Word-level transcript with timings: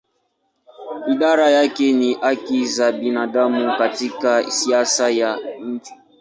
Idara 1.07 1.49
yake 1.49 1.93
ni 1.93 2.13
haki 2.13 2.65
za 2.67 2.91
binadamu 2.91 3.77
katika 3.77 4.51
siasa 4.51 5.09
ya 5.09 5.37
nje. 5.61 5.93